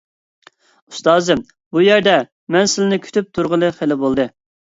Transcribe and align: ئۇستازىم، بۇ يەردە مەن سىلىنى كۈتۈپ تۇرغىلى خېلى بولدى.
ئۇستازىم، 0.93 1.43
بۇ 1.77 1.83
يەردە 1.89 2.15
مەن 2.57 2.73
سىلىنى 2.73 2.99
كۈتۈپ 3.05 3.31
تۇرغىلى 3.37 3.71
خېلى 3.79 4.01
بولدى. 4.07 4.29